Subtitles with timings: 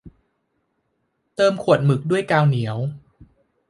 [1.35, 2.77] เติมขวดหมึกด้วยกาวเหนียว